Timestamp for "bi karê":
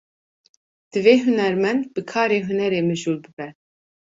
1.93-2.39